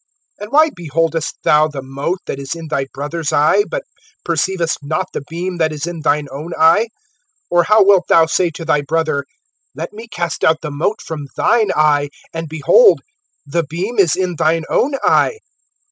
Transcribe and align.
(3)And 0.41 0.47
why 0.51 0.71
beholdest 0.71 1.35
thou 1.43 1.67
the 1.67 1.83
mote 1.83 2.21
that 2.25 2.39
is 2.39 2.55
in 2.55 2.69
thy 2.69 2.87
brother's 2.91 3.31
eye, 3.31 3.63
but 3.69 3.83
perceivest 4.25 4.77
not 4.81 5.05
the 5.13 5.21
beam 5.29 5.57
that 5.59 5.71
is 5.71 5.85
in 5.85 5.99
thine 6.01 6.25
own 6.31 6.53
eye? 6.57 6.87
(4)Or 7.53 7.65
how 7.65 7.85
wilt 7.85 8.07
thou 8.09 8.25
say 8.25 8.49
to 8.49 8.65
thy 8.65 8.81
brother: 8.81 9.25
Let 9.75 9.93
me 9.93 10.07
cast 10.07 10.43
out 10.43 10.61
the 10.61 10.71
mote 10.71 11.01
from 11.03 11.27
thine 11.37 11.69
eye; 11.75 12.09
and 12.33 12.49
behold, 12.49 13.01
the 13.45 13.61
beam 13.61 13.99
is 13.99 14.15
in 14.15 14.37
thine 14.37 14.63
own 14.71 14.95
eye? 15.03 15.37